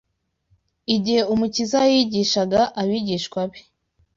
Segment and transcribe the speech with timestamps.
[0.95, 3.59] Igihe Umukiza yigishaga abigishwa be